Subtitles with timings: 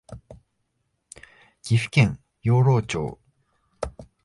[1.61, 3.19] 岐阜県養老町